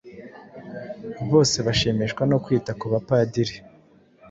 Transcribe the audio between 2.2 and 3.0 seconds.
no kwita ku